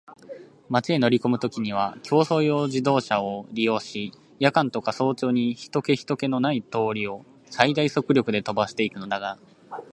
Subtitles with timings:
[0.67, 9.37] 町へ乗りこむときには競走用自動車を利用し、夜間とか早朝に人気ひとけのない通りを最大速力で飛ばしていくのだが、